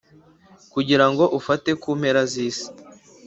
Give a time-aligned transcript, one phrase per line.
[0.73, 2.67] kugira ngo ufate ku mpera z’isi